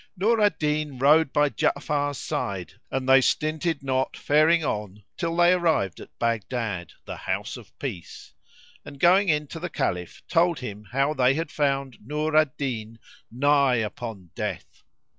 [0.17, 5.53] Nur al Din rode by Ja'afar's side and they stinted not faring on till they
[5.53, 8.33] arrived at Baghdad, the House of Peace,
[8.83, 12.97] and going in to the Caliph told him how they had found Nur al Din
[13.29, 14.81] nigh upon death.